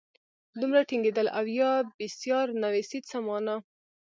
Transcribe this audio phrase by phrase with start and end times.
[0.59, 3.55] دومره ټینګېدل او یا بېسیار نویسي څه مانا.